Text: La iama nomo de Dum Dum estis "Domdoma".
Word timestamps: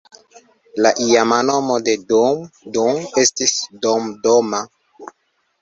La 0.85 0.91
iama 1.07 1.37
nomo 1.49 1.75
de 1.89 1.95
Dum 2.13 2.41
Dum 2.79 2.97
estis 3.25 3.55
"Domdoma". 3.85 4.65